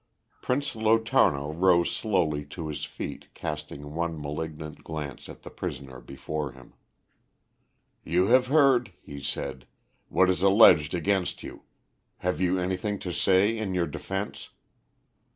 Prince 0.41 0.73
Lotarno 0.75 1.51
rose 1.51 1.91
slowly 1.91 2.43
to 2.45 2.69
his 2.69 2.85
feet, 2.85 3.27
casting 3.35 3.93
one 3.93 4.19
malignant 4.19 4.83
glance 4.83 5.29
at 5.29 5.43
the 5.43 5.51
prisoner 5.51 5.99
before 6.01 6.53
him. 6.53 6.73
"You 8.03 8.25
have 8.25 8.47
heard," 8.47 8.93
he 9.03 9.21
said, 9.21 9.67
"what 10.09 10.27
is 10.27 10.41
alleged 10.41 10.95
against 10.95 11.43
you. 11.43 11.65
Have 12.17 12.41
you 12.41 12.57
anything 12.57 12.97
to 12.97 13.13
say 13.13 13.55
in 13.55 13.75
your 13.75 13.85
defence?" 13.85 14.49